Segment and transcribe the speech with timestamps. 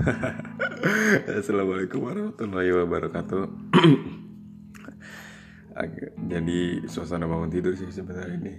[1.40, 3.44] Assalamualaikum warahmatullahi wabarakatuh.
[6.32, 8.54] Jadi suasana bangun tidur sih sebenarnya ini.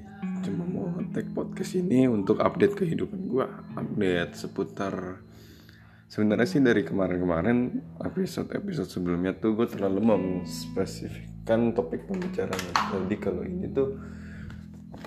[0.46, 5.26] Cuma mau tag podcast ini untuk update kehidupan gua, update seputar
[6.06, 12.70] sebenarnya sih dari kemarin-kemarin episode-episode sebelumnya tuh gue terlalu memspesifikkan topik pembicaraan.
[13.02, 13.98] Jadi kalau ini tuh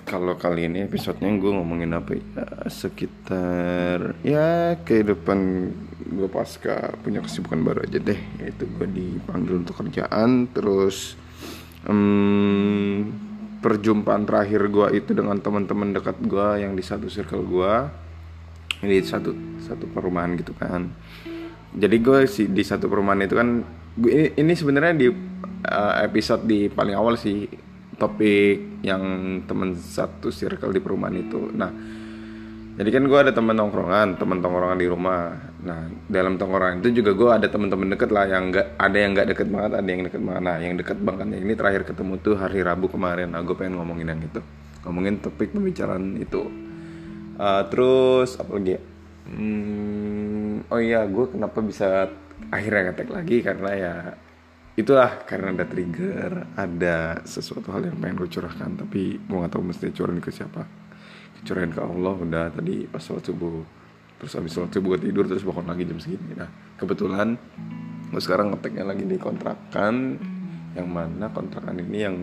[0.05, 2.23] kalau kali ini episodenya gue ngomongin apa ya?
[2.69, 5.39] Sekitar ya kehidupan
[6.15, 8.21] gue pasca punya kesibukan baru aja deh.
[8.41, 11.17] Yaitu gue dipanggil untuk kerjaan terus
[11.89, 13.13] em,
[13.61, 17.75] perjumpaan terakhir gue itu dengan teman-teman dekat gue yang di satu circle gue
[18.85, 19.33] di satu
[19.65, 20.93] satu perumahan gitu kan.
[21.75, 23.65] Jadi gue sih di satu perumahan itu kan
[24.05, 27.49] ini, ini sebenarnya di uh, episode di paling awal sih
[27.97, 29.03] topik yang
[29.47, 31.51] temen satu circle di perumahan itu.
[31.55, 31.71] Nah
[32.75, 35.35] jadi kan gue ada teman tongkrongan teman tongkrongan di rumah.
[35.63, 39.29] Nah dalam tongkrongan itu juga gue ada teman-teman deket lah yang nggak ada yang nggak
[39.31, 40.43] deket banget ada yang deket banget.
[40.43, 43.31] Nah yang deket banget ini terakhir ketemu tuh hari Rabu kemarin.
[43.31, 44.41] Nah gue pengen ngomongin yang itu.
[44.85, 46.43] Ngomongin topik pembicaraan itu.
[47.35, 48.81] Uh, terus apa lagi ya?
[49.25, 52.13] Hmm, oh iya, gue kenapa bisa
[52.53, 53.37] akhirnya ngetek lagi?
[53.41, 53.95] Karena ya
[54.75, 59.63] itulah karena ada trigger, ada sesuatu hal yang pengen gue curahkan tapi gue nggak tahu
[59.63, 60.67] mesti curahin ke siapa.
[61.45, 63.63] Curahin ke Allah udah tadi pas sholat subuh.
[64.19, 66.35] Terus habis sholat subuh gue tidur terus bangun lagi jam segini.
[66.35, 67.39] Nah kebetulan
[68.11, 69.95] gue sekarang ngeteknya lagi di kontrakan
[70.75, 72.17] yang mana kontrakan ini yang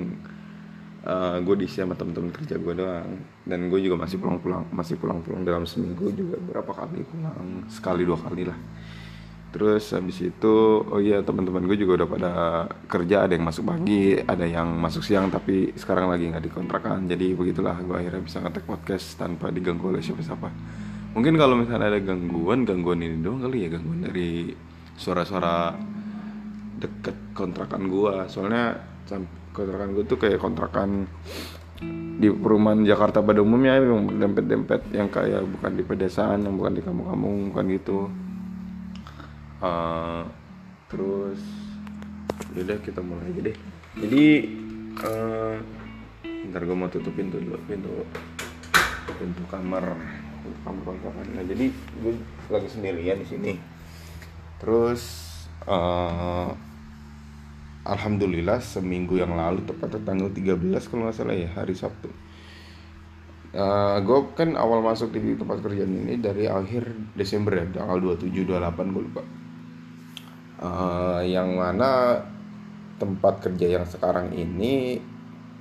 [1.42, 3.10] gue diisi sama temen-temen kerja gue doang
[3.42, 8.22] dan gue juga masih pulang-pulang masih pulang-pulang dalam seminggu juga berapa kali pulang sekali dua
[8.22, 8.58] kali lah
[9.52, 12.32] terus habis itu oh iya teman-teman gue juga udah pada
[12.88, 17.06] kerja ada yang masuk pagi ada yang masuk siang tapi sekarang lagi nggak dikontrakan.
[17.12, 20.50] Jadi begitulah gue akhirnya bisa ngetek podcast tanpa diganggu oleh siapa-siapa.
[21.12, 24.56] Mungkin kalau misalnya ada gangguan gangguan ini doang kali ya gangguan dari
[24.96, 25.76] suara-suara
[26.80, 28.32] deket kontrakan gua.
[28.32, 28.80] Soalnya
[29.52, 31.04] kontrakan gua tuh kayak kontrakan
[32.22, 36.82] di perumahan Jakarta pada umumnya yang dempet-dempet yang kayak bukan di pedesaan yang bukan di
[36.86, 38.00] kampung-kampung bukan gitu
[39.62, 40.24] Eh,
[40.90, 41.38] terus
[42.58, 43.58] udah kita mulai aja deh.
[44.02, 44.24] Jadi
[45.06, 45.56] eh
[46.50, 47.94] ntar gue mau tutup pintu dulu pintu
[49.22, 49.94] pintu kamar.
[50.42, 52.14] Pintu kamar kontrakan nah jadi gue
[52.50, 53.54] lagi sendirian di sini.
[54.58, 55.02] Terus
[55.70, 56.50] eh
[57.86, 62.10] alhamdulillah seminggu yang lalu tepatnya tanggal 13 kalau nggak salah ya hari Sabtu.
[64.02, 68.94] Gue kan awal masuk di tempat kerjaan ini dari akhir Desember ya tanggal 27 28
[68.98, 69.24] gue lupa
[70.62, 72.22] Eh, yang mana
[73.02, 75.02] tempat kerja yang sekarang ini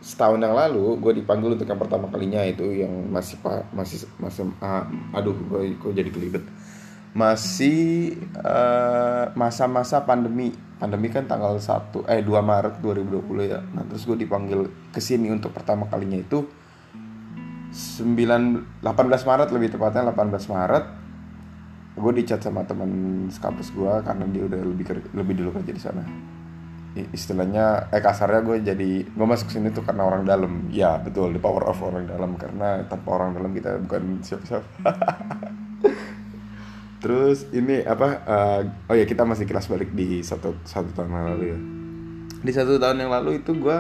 [0.04, 3.40] setahun yang lalu gue dipanggil untuk yang pertama kalinya itu yang masih
[3.72, 4.84] masih masih ah,
[5.16, 6.44] aduh gue kok jadi kelibet.
[7.16, 8.12] Masih
[8.44, 10.52] eh, masa-masa pandemi.
[10.76, 13.64] Pandemi kan tanggal 1 eh 2 Maret 2020 ya.
[13.72, 16.44] Nah terus gue dipanggil ke sini untuk pertama kalinya itu
[17.72, 18.84] 9 18
[19.24, 20.84] Maret lebih tepatnya 18 Maret
[22.00, 22.90] gue dicat sama teman
[23.28, 26.02] sekampus gue karena dia udah lebih lebih dulu kerja di sana.
[27.14, 30.72] Istilahnya eh kasarnya gue jadi gue masuk sini tuh karena orang dalam.
[30.72, 32.34] Ya betul the power of orang dalam.
[32.40, 34.66] Karena tanpa orang dalam kita bukan siapa-siapa
[37.00, 38.60] terus ini apa eh,
[38.92, 41.58] oh ya kita masih kelas balik di satu satu tahun yang lalu ya.
[42.40, 43.76] Di satu tahun yang lalu itu gue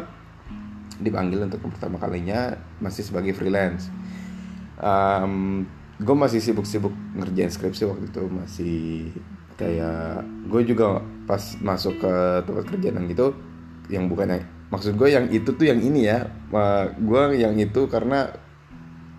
[1.00, 3.88] dipanggil untuk pertama kalinya masih sebagai freelance
[6.00, 8.78] gue masih sibuk-sibuk ngerjain skripsi waktu itu masih
[9.60, 12.14] kayak gue juga pas masuk ke
[12.48, 13.36] tempat kerjaan gitu
[13.92, 16.24] yang bukan yang maksud gue yang itu tuh yang ini ya
[16.96, 18.32] gue yang itu karena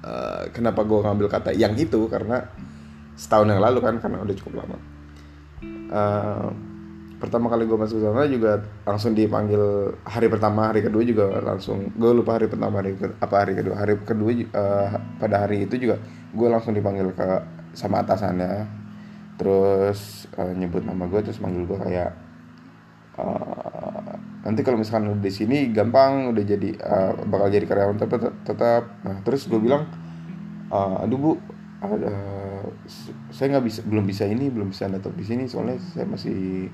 [0.01, 2.49] eh, kenapa gue ngambil kata yang itu karena
[3.13, 4.77] setahun yang lalu kan karena udah cukup lama.
[5.91, 6.49] Eh,
[7.21, 9.61] pertama kali gue masuk sana juga langsung dipanggil
[10.03, 13.75] hari pertama hari kedua juga langsung gue lupa hari pertama hari ke- apa hari kedua
[13.77, 14.87] hari kedua eh,
[15.21, 15.95] pada hari itu juga
[16.33, 17.27] gue langsung dipanggil ke
[17.77, 18.65] sama atasannya.
[19.39, 22.11] Terus eh, nyebut nama gue terus manggil gue kayak
[23.19, 24.13] eh,
[24.45, 28.83] nanti kalau misalkan udah di sini gampang udah jadi eh, bakal jadi karyawan tetap tetap
[29.05, 29.85] nah terus gue bilang
[30.71, 31.31] eh, aduh bu
[32.87, 36.69] s- saya nggak bisa belum bisa ini belum bisa netop di sini soalnya saya masih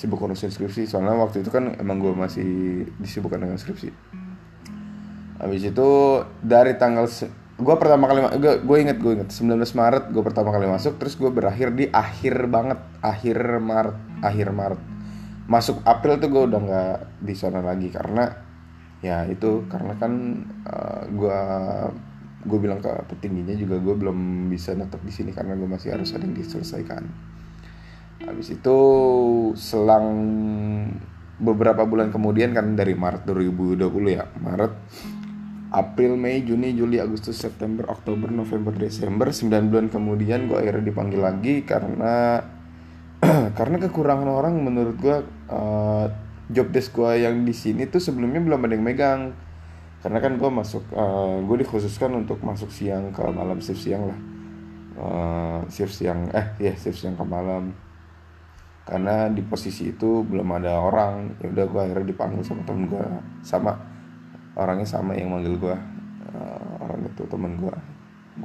[0.00, 0.88] sibuk ngurusin skripsi.
[0.88, 2.48] Soalnya waktu itu kan emang gue masih
[2.96, 3.92] disibukkan dengan skripsi.
[5.36, 5.88] Habis itu
[6.40, 7.04] dari tanggal
[7.60, 11.28] gue pertama kali gue inget gue inget 19 Maret gue pertama kali masuk terus gue
[11.28, 12.80] berakhir di akhir banget.
[13.04, 14.80] Akhir Maret akhir Maret.
[15.44, 18.24] Masuk April tuh gue udah nggak di sana lagi karena
[19.04, 20.12] ya itu karena kan
[20.64, 21.40] eh, gue
[22.40, 26.16] gue bilang ke petingginya juga gue belum bisa netep di sini karena gue masih harus
[26.16, 27.04] ada yang diselesaikan
[28.24, 28.78] habis itu
[29.56, 30.08] selang
[31.40, 33.80] beberapa bulan kemudian kan dari Maret 2020
[34.12, 34.72] ya Maret
[35.70, 41.22] April, Mei, Juni, Juli, Agustus, September, Oktober, November, Desember 9 bulan kemudian gue akhirnya dipanggil
[41.22, 42.42] lagi karena
[43.58, 45.16] karena kekurangan orang menurut gue
[45.46, 46.10] uh,
[46.50, 49.22] job desk gue yang di sini tuh sebelumnya belum ada yang megang.
[50.00, 54.18] Karena kan gue masuk uh, gue dikhususkan untuk masuk siang ke malam shift siang lah.
[54.98, 57.70] Uh, shift siang eh ya yeah, shift siang ke malam
[58.90, 61.38] karena di posisi itu belum ada orang.
[61.38, 63.06] Ya udah gue akhirnya dipanggil sama temen gue
[63.46, 63.78] sama
[64.58, 65.76] orangnya sama yang manggil gue
[66.34, 67.74] uh, orang itu temen gue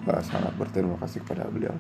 [0.06, 1.74] gue sangat berterima kasih kepada beliau.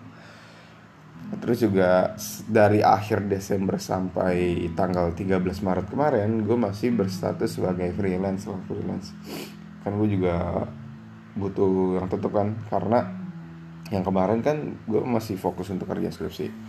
[1.45, 2.17] Terus juga
[2.50, 9.13] dari akhir Desember sampai tanggal 13 Maret kemarin gue masih berstatus sebagai freelance lah freelance.
[9.85, 10.65] Kan gue juga
[11.38, 12.57] butuh yang tetap kan.
[12.65, 13.06] Karena
[13.94, 16.64] yang kemarin kan gue masih fokus untuk kerja skripsi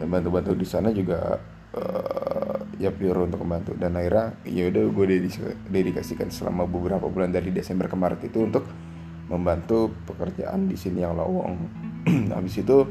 [0.00, 1.36] dan bantu-bantu di sana juga
[1.76, 3.76] uh, ya pure untuk membantu.
[3.76, 5.06] Dan akhirnya ya udah gue
[5.68, 8.64] dedikasikan selama beberapa bulan dari Desember ke Maret itu untuk
[9.28, 11.52] membantu pekerjaan di sini yang lowong.
[12.34, 12.88] Habis itu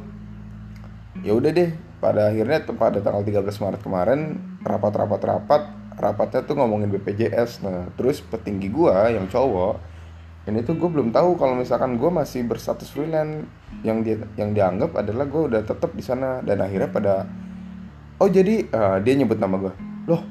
[1.26, 4.20] ya udah deh pada akhirnya pada tanggal 13 Maret kemarin
[4.64, 5.64] rapat-rapat rapat
[6.00, 9.84] rapatnya tuh ngomongin BPJS nah terus petinggi gue yang cowok
[10.50, 13.46] ini tuh gue belum tahu kalau misalkan gue masih berstatus freelance
[13.86, 16.42] yang dia yang dianggap adalah gue udah tetap di sana.
[16.42, 17.30] Dan akhirnya pada
[18.20, 19.74] oh jadi uh, dia nyebut nama gue
[20.10, 20.22] loh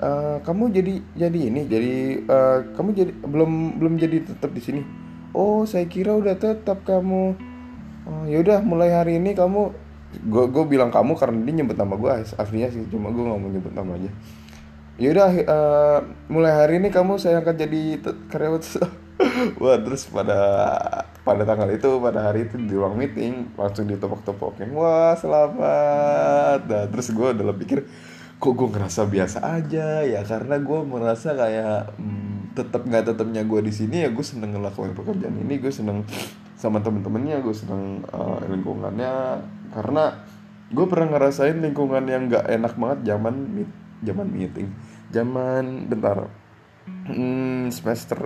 [0.00, 1.94] uh, kamu jadi jadi ini jadi
[2.26, 4.82] uh, kamu jadi belum belum jadi tetap di sini?
[5.36, 7.36] Oh saya kira udah tetap kamu.
[8.06, 9.74] Oh, ya udah mulai hari ini kamu
[10.16, 13.50] gue gue bilang kamu karena dia nyebut nama gue aslinya sih cuma gue nggak mau
[13.50, 14.10] nyebut nama aja.
[14.96, 15.98] Ya udah uh,
[16.32, 18.00] mulai hari ini kamu saya akan jadi
[18.32, 18.62] karyawan
[19.62, 20.38] wah terus pada
[21.24, 26.60] pada tanggal itu pada hari itu di ruang meeting langsung ditepok-tepokin wah selamat.
[26.68, 27.88] Nah terus gue udah pikir
[28.36, 30.20] kok gue ngerasa biasa aja ya?
[30.22, 34.92] Karena gue merasa kayak hmm, tetap nggak tetapnya gue di sini ya gue seneng ngelakuin
[34.92, 36.04] pekerjaan ini gue seneng
[36.56, 39.40] sama temen-temennya gue seneng uh, lingkungannya.
[39.72, 40.12] Karena
[40.68, 43.70] gue pernah ngerasain lingkungan yang nggak enak banget zaman meet,
[44.04, 44.68] zaman meeting.
[45.10, 46.28] Zaman bentar
[46.86, 48.18] hmm, semester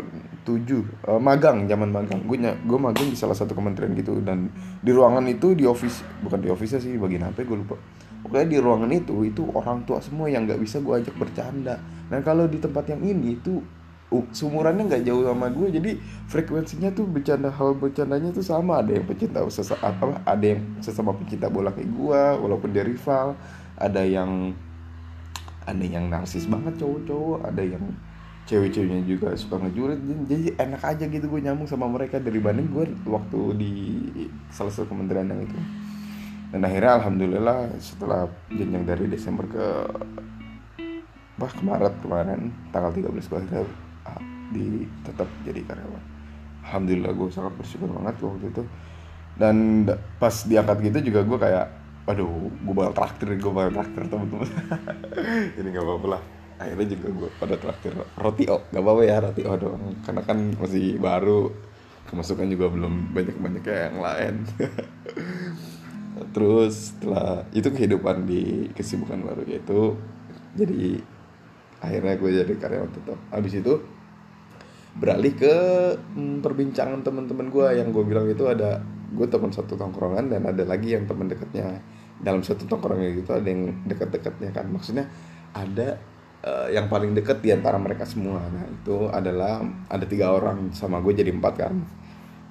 [0.44, 2.20] 7 uh, eh, magang zaman magang.
[2.24, 4.48] Gue gue magang di salah satu kementerian gitu dan
[4.80, 7.76] di ruangan itu di office bukan di office sih bagian apa gue lupa.
[8.20, 11.80] Pokoknya di ruangan itu itu orang tua semua yang nggak bisa gue ajak bercanda.
[12.10, 13.64] Dan kalau di tempat yang ini itu
[14.12, 15.90] uh, sumurannya nggak jauh sama gue jadi
[16.28, 18.84] frekuensinya tuh bercanda hal bercandanya tuh sama.
[18.84, 23.36] Ada yang pecinta sesaat apa ada yang sesama pecinta bola kayak gue walaupun dia rival.
[23.80, 24.52] Ada yang
[25.64, 27.84] ada yang narsis banget cowok-cowok ada yang
[28.50, 32.91] cewek-ceweknya juga suka ngejurit jadi enak aja gitu gue nyambung sama mereka dari banding gue
[33.06, 33.73] waktu di
[34.50, 35.55] salah satu kementerian yang itu.
[36.50, 39.67] Dan akhirnya alhamdulillah setelah jenjang dari Desember ke
[41.38, 43.62] bah ke Maret kemarin tanggal 13 gue akhirnya
[44.02, 44.19] ah,
[44.50, 46.05] di tetap jadi karyawan.
[46.67, 48.62] Alhamdulillah gue sangat bersyukur banget waktu itu.
[49.38, 49.87] Dan
[50.19, 51.67] pas diangkat gitu juga gue kayak
[52.11, 54.50] aduh gue bakal traktir gue bakal traktir teman-teman.
[55.55, 59.42] Jadi nggak apa-apa lah akhirnya juga gue pada traktir roti oh gak apa-apa ya roti
[59.48, 59.96] oh doang.
[60.04, 61.48] Karena kan masih baru.
[62.12, 64.34] Kemasukan juga belum banyak banyak yang lain.
[66.34, 69.94] Terus setelah itu kehidupan di kesibukan baru yaitu
[70.58, 71.00] jadi
[71.81, 73.19] akhirnya gue jadi karyawan tetap.
[73.32, 73.81] Habis itu
[74.98, 75.55] beralih ke
[75.96, 78.82] hmm, perbincangan teman-teman gue yang gue bilang itu ada
[79.14, 81.79] gue teman satu tongkrongan dan ada lagi yang teman dekatnya.
[82.20, 84.67] Dalam satu tongkrongan gitu ada yang dekat-dekatnya kan.
[84.69, 85.08] Maksudnya
[85.55, 85.96] ada
[86.44, 88.41] uh, yang paling deket di antara mereka semua.
[88.49, 91.75] Nah itu adalah ada tiga orang sama gue jadi empat kan.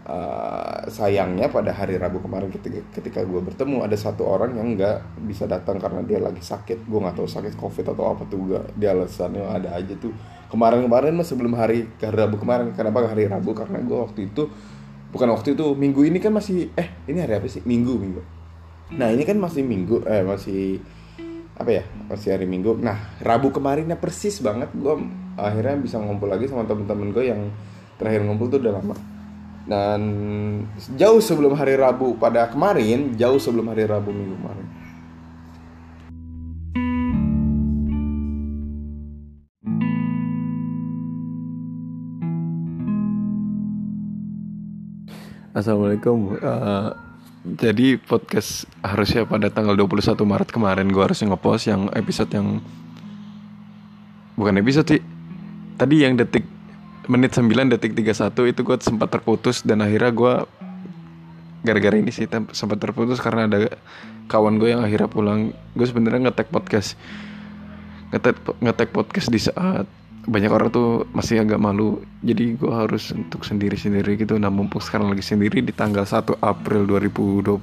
[0.09, 5.21] Uh, sayangnya pada hari Rabu kemarin ketika ketika gue bertemu ada satu orang yang nggak
[5.29, 6.89] bisa datang karena dia lagi sakit.
[6.89, 8.73] Gue nggak tahu sakit covid atau apa tuh gak.
[8.77, 10.13] Dia alasannya ada aja tuh.
[10.49, 12.73] Kemarin-kemarin mas sebelum hari ke Rabu kemarin.
[12.73, 13.53] Kenapa hari Rabu?
[13.53, 14.49] Karena gue waktu itu
[15.09, 17.61] bukan waktu itu minggu ini kan masih eh ini hari apa sih?
[17.61, 18.21] Minggu minggu.
[18.97, 20.81] Nah ini kan masih minggu eh masih
[21.59, 21.83] apa ya?
[22.07, 22.79] Masih hari minggu.
[22.79, 24.95] Nah rabu kemarinnya persis banget gue
[25.35, 27.51] akhirnya bisa ngumpul lagi sama temen-temen gue yang
[27.99, 28.95] terakhir ngumpul tuh udah lama.
[29.69, 30.01] Dan
[30.97, 34.67] jauh sebelum hari rabu pada kemarin jauh sebelum hari rabu minggu kemarin.
[45.49, 47.08] Assalamualaikum uh,
[47.39, 52.59] jadi podcast harusnya pada tanggal 21 Maret kemarin gue harusnya ngepost yang episode yang
[54.35, 55.01] bukan episode sih.
[55.79, 56.43] Tadi yang detik
[57.07, 60.33] menit 9 detik 31 itu gue sempat terputus dan akhirnya gue
[61.63, 63.71] gara-gara ini sih sempat terputus karena ada
[64.27, 65.55] kawan gue yang akhirnya pulang.
[65.79, 66.99] Gue sebenarnya ngetek podcast
[68.11, 69.87] ngetek ngetek podcast di saat
[70.29, 72.05] banyak orang tuh masih agak malu.
[72.21, 74.37] Jadi gue harus untuk sendiri sendiri gitu.
[74.37, 77.57] Nah mumpung sekarang lagi sendiri di tanggal 1 April 2021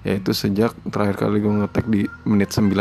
[0.00, 2.72] yaitu sejak terakhir kali gue ngetek di menit 9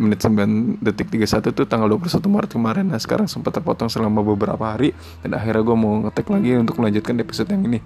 [0.00, 2.88] menit 9 detik 31 tuh tanggal 21 Maret kemarin.
[2.88, 7.20] Nah sekarang sempat terpotong selama beberapa hari dan akhirnya gue mau ngetek lagi untuk melanjutkan
[7.20, 7.80] episode yang ini.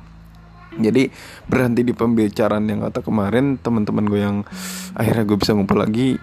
[0.78, 1.10] Jadi
[1.50, 4.36] berhenti di pembicaraan yang kata kemarin teman-teman gue yang
[4.94, 6.14] akhirnya gue bisa ngumpul lagi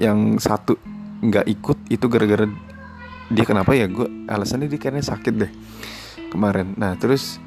[0.00, 0.80] yang satu
[1.18, 2.48] nggak ikut itu gara-gara
[3.28, 3.86] dia kenapa ya?
[3.88, 5.52] Gue alasannya dia kayaknya sakit deh
[6.32, 6.76] kemarin.
[6.76, 7.40] Nah terus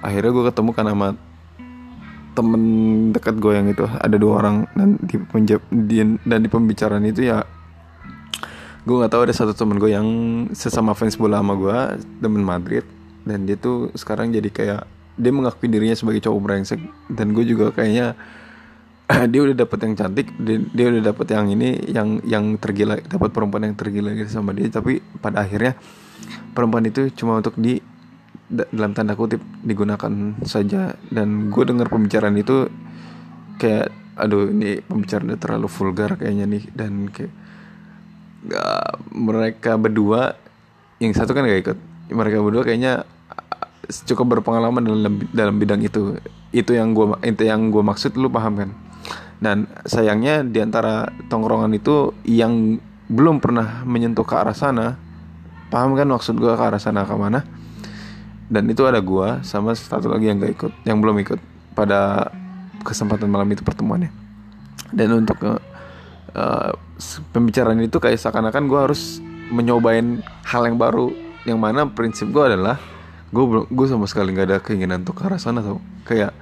[0.00, 1.08] akhirnya gue ketemu kan sama
[2.32, 2.62] temen
[3.12, 3.84] dekat gue yang itu.
[3.84, 7.44] Ada dua orang dan di penjab di, dan di pembicaraan itu ya
[8.88, 10.08] gue nggak tahu ada satu temen gue yang
[10.56, 11.78] sesama fans bola sama gue
[12.24, 12.84] temen Madrid.
[13.28, 14.82] Dan dia tuh sekarang jadi kayak
[15.18, 16.80] dia mengakui dirinya sebagai cowok brengsek.
[17.12, 18.16] Dan gue juga kayaknya
[19.32, 23.32] dia udah dapet yang cantik dia, dia udah dapet yang ini yang yang tergila dapat
[23.32, 24.68] perempuan yang tergila gitu sama dia.
[24.68, 25.80] Tapi pada akhirnya
[26.52, 27.80] perempuan itu cuma untuk di
[28.48, 30.92] dalam tanda kutip digunakan saja.
[31.08, 32.68] Dan gue dengar pembicaraan itu
[33.56, 33.88] kayak
[34.18, 36.64] aduh ini pembicaraan terlalu vulgar kayaknya nih.
[36.68, 37.32] Dan kayak
[38.44, 40.36] gak, mereka berdua
[41.00, 41.78] yang satu kan gak ikut.
[42.12, 43.08] Mereka berdua kayaknya
[44.04, 46.20] cukup berpengalaman dalam dalam bidang itu.
[46.52, 48.70] Itu yang gue itu yang gue maksud lu paham kan
[49.38, 54.98] dan sayangnya di antara tongkrongan itu yang belum pernah menyentuh ke arah sana
[55.68, 57.44] paham kan maksud gue ke arah sana ke mana?
[58.48, 61.36] Dan itu ada gua sama satu lagi yang gak ikut yang belum ikut
[61.76, 62.32] pada
[62.80, 64.08] kesempatan malam itu pertemuannya.
[64.88, 66.72] Dan untuk uh,
[67.36, 69.20] pembicaraan itu kayak seakan-akan gua harus
[69.52, 71.12] menyobain hal yang baru
[71.44, 72.80] yang mana prinsip gua adalah
[73.28, 75.84] gue belum gue sama sekali nggak ada keinginan untuk ke arah sana tau.
[76.08, 76.32] Kayak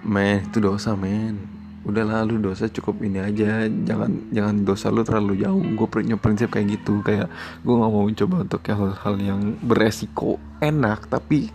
[0.00, 1.57] men itu dosa men
[1.88, 3.64] udah lalu dosa cukup ini aja.
[3.64, 5.64] Jangan jangan dosa lu terlalu jauh.
[5.72, 7.00] Gue punya prinsip kayak gitu.
[7.00, 7.32] Kayak
[7.64, 11.48] gue nggak mau coba untuk hal-hal yang beresiko enak tapi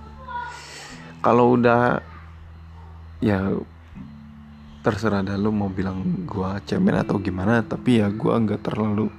[1.22, 2.02] kalau udah
[3.22, 3.54] ya
[4.84, 7.62] terserah dah lu mau bilang gue cemen atau gimana.
[7.62, 9.14] Tapi ya gue nggak terlalu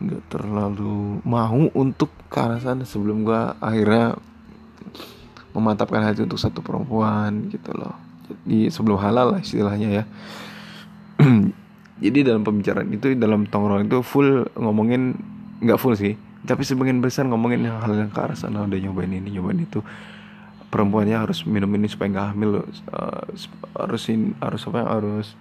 [0.00, 4.16] nggak terlalu mau untuk ke arah sana sebelum gue akhirnya
[5.52, 8.09] memantapkan hati untuk satu perempuan gitu loh
[8.44, 10.04] di sebelum halal lah istilahnya ya.
[12.04, 15.16] Jadi dalam pembicaraan itu dalam tongkrong itu full ngomongin
[15.60, 16.16] nggak full sih.
[16.40, 19.84] Tapi sebagian besar ngomongin yang hal yang ke arah sana udah nyobain ini nyobain itu.
[20.72, 23.26] Perempuannya harus minum ini supaya nggak hamil uh,
[23.76, 25.36] harus in, harus apa harus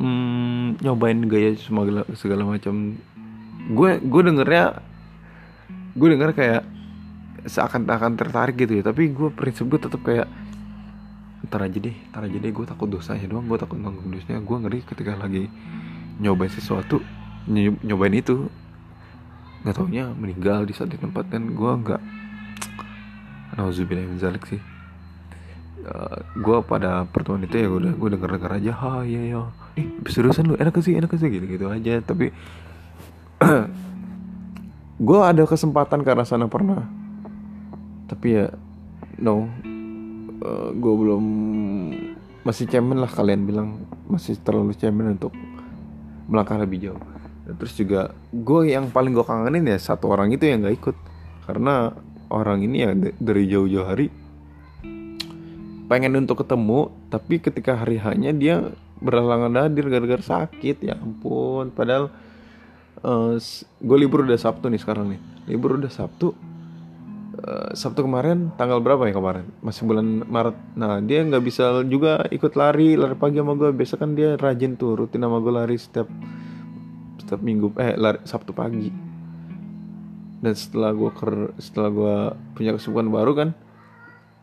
[0.00, 2.98] um, nyobain gaya segala segala macam.
[3.70, 4.82] Gue gue dengernya
[5.94, 6.62] gue denger kayak
[7.46, 8.90] seakan akan tertarik gitu ya.
[8.90, 10.26] Tapi gue prinsip gue tetap kayak
[11.48, 14.56] ntar aja deh ntar aja deh gue takut dosanya doang gue takut nanggung dosanya gue
[14.60, 15.48] ngeri ketika lagi
[16.20, 17.00] nyobain sesuatu
[17.48, 18.48] nyobain itu.
[19.60, 22.02] Nggak taunya meninggal di saat di tempat kan gue nggak
[23.60, 24.60] Nauzubillah zalik sih.
[25.80, 29.42] Uh, gue pada pertemuan itu ya gue udah gue denger denger aja ha iya ya
[29.80, 31.28] eh seriusan lu enak sih enak sih?
[31.28, 32.00] Gitu gitu aja.
[32.00, 32.32] Tapi
[35.08, 36.84] gue ada kesempatan karena sana pernah.
[38.08, 38.48] Tapi ya
[39.20, 39.48] no
[40.40, 41.24] uh, eh, gue belum
[42.40, 45.32] masih cemen lah kalian bilang masih terlalu cemen untuk
[46.26, 47.02] melangkah lebih jauh.
[47.44, 50.96] Dan terus juga gue yang paling gue kangenin ya satu orang itu yang gak ikut.
[51.44, 51.92] Karena
[52.30, 54.06] orang ini ya dari jauh-jauh hari
[55.90, 58.70] pengen untuk ketemu tapi ketika hari hanya dia
[59.02, 61.74] berhalangan hadir gara-gara sakit ya ampun.
[61.74, 62.14] Padahal
[63.02, 65.20] uh, eh, gue libur udah Sabtu nih sekarang nih.
[65.50, 66.32] Libur udah Sabtu
[67.40, 69.48] Eh, Sabtu kemarin tanggal berapa ya kemarin?
[69.64, 70.56] Masih bulan Maret.
[70.76, 74.76] Nah dia nggak bisa juga ikut lari lari pagi sama gue biasa kan dia rajin
[74.76, 76.04] tuh rutin sama gue lari setiap
[77.16, 78.92] setiap minggu eh lari Sabtu pagi.
[80.40, 82.16] Dan setelah gue ker setelah gue
[82.60, 83.48] punya kesibukan baru kan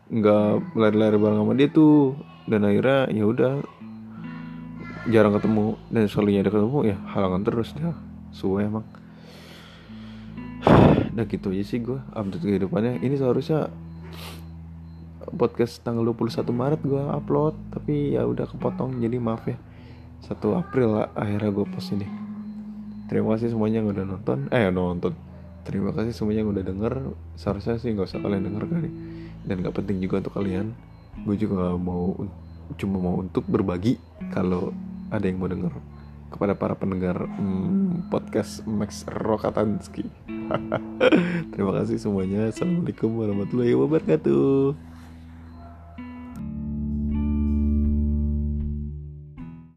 [0.08, 2.18] nggak lari-lari bareng sama dia tuh.
[2.50, 3.52] Dan akhirnya ya udah
[5.06, 5.78] jarang ketemu.
[5.86, 7.94] Dan sekalinya ada ketemu ya halangan terus dia.
[8.34, 8.82] Suwe emang
[11.18, 13.02] udah gitu aja sih gue update kehidupannya.
[13.02, 13.74] Ini seharusnya
[15.34, 19.02] podcast tanggal 21 Maret gue upload tapi ya udah kepotong.
[19.02, 19.58] Jadi maaf ya
[20.30, 22.06] 1 April lah akhirnya gue post ini.
[23.10, 24.46] Terima kasih semuanya yang udah nonton.
[24.54, 25.10] Eh nonton.
[25.66, 26.94] Terima kasih semuanya yang udah denger.
[27.34, 28.90] Seharusnya sih nggak usah kalian denger kali.
[29.42, 30.70] Dan gak penting juga untuk kalian.
[31.26, 32.14] Gue juga mau
[32.78, 33.98] cuma mau untuk berbagi
[34.30, 34.70] kalau
[35.10, 35.97] ada yang mau denger
[36.28, 40.08] kepada para pendengar hmm, podcast Max Rokatanski.
[41.52, 42.48] Terima kasih semuanya.
[42.48, 44.87] Assalamualaikum warahmatullahi wabarakatuh.